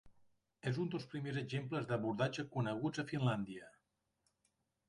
És 0.71 0.79
un 0.83 0.89
dels 0.95 1.05
primers 1.11 1.37
exemples 1.41 1.85
d'abordatge 1.91 2.47
coneguts 2.57 3.05
a 3.05 3.07
Finlàndia. 3.13 3.71